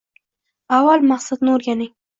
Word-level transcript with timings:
Avval 0.79 1.07
maqsadni 1.13 1.57
o‘rganing. 1.59 1.97